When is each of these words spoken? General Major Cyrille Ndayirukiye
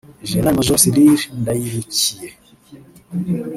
General 0.29 0.55
Major 0.57 0.77
Cyrille 0.81 1.25
Ndayirukiye 1.39 2.27